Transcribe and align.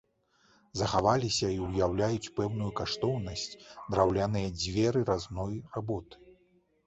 Захаваліся 0.79 1.49
і 1.55 1.57
ўяўляюць 1.65 2.31
пэўную 2.39 2.69
каштоўнасць 2.79 3.45
драўляныя 3.91 4.47
дзверы 4.61 4.99
разной 5.11 5.55
работы. 5.77 6.15